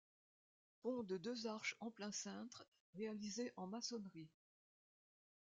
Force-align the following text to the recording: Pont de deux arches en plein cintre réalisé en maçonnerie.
Pont 0.81 1.03
de 1.03 1.19
deux 1.19 1.45
arches 1.45 1.75
en 1.79 1.91
plein 1.91 2.11
cintre 2.11 2.65
réalisé 2.95 3.51
en 3.55 3.67
maçonnerie. 3.67 4.31